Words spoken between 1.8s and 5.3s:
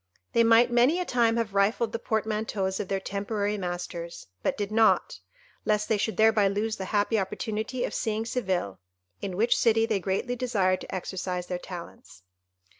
the portmanteaus of their temporary masters, but did not,